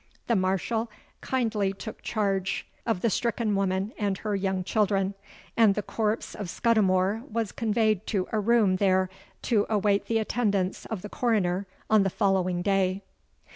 [0.25, 0.89] The Marshal
[1.21, 5.13] kindly took charge of the stricken woman and her young children;
[5.55, 9.11] and the corpse of Scudimore was conveyed to a room there
[9.43, 13.03] to await the attendance of the Coroner on the following day.